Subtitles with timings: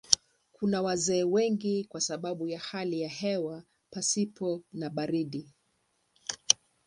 [0.51, 5.53] Kuna wazee wengi kwa sababu ya hali ya hewa pasipo na baridi.